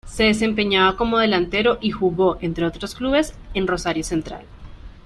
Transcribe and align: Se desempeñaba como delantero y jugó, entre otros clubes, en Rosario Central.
Se 0.07 0.23
desempeñaba 0.23 0.97
como 0.97 1.19
delantero 1.19 1.77
y 1.79 1.91
jugó, 1.91 2.39
entre 2.41 2.65
otros 2.65 2.95
clubes, 2.95 3.35
en 3.53 3.67
Rosario 3.67 4.03
Central. 4.03 4.45